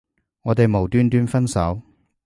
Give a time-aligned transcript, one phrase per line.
[0.41, 1.79] 你哋無端端分手